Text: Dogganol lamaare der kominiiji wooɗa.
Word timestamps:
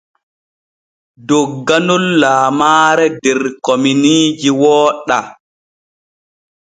Dogganol 1.27 2.05
lamaare 2.21 3.05
der 3.21 3.39
kominiiji 3.65 4.49
wooɗa. 4.61 5.17